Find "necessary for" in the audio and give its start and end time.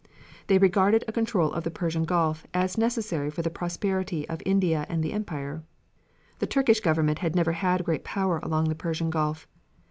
2.75-3.43